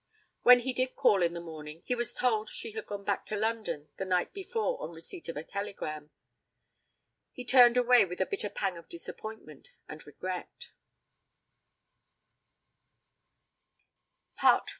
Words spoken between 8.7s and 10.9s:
of disappointment and regret.